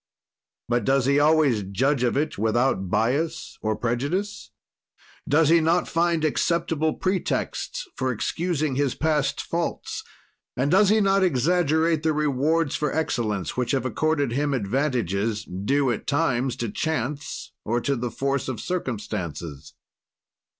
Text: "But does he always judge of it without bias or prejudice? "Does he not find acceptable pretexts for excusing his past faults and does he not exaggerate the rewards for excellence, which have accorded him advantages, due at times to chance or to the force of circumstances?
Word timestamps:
"But 0.67 0.83
does 0.83 1.05
he 1.05 1.19
always 1.19 1.61
judge 1.61 2.01
of 2.01 2.17
it 2.17 2.35
without 2.35 2.89
bias 2.89 3.59
or 3.61 3.75
prejudice? 3.75 4.49
"Does 5.29 5.49
he 5.49 5.61
not 5.61 5.87
find 5.87 6.25
acceptable 6.25 6.95
pretexts 6.95 7.87
for 7.95 8.11
excusing 8.11 8.73
his 8.77 8.95
past 8.95 9.39
faults 9.43 10.03
and 10.57 10.71
does 10.71 10.89
he 10.89 11.01
not 11.01 11.21
exaggerate 11.21 12.01
the 12.01 12.13
rewards 12.13 12.75
for 12.75 12.91
excellence, 12.91 13.55
which 13.55 13.73
have 13.73 13.85
accorded 13.85 14.31
him 14.31 14.55
advantages, 14.55 15.45
due 15.45 15.91
at 15.91 16.07
times 16.07 16.55
to 16.55 16.71
chance 16.71 17.51
or 17.63 17.79
to 17.81 17.95
the 17.95 18.09
force 18.09 18.47
of 18.47 18.59
circumstances? 18.59 19.75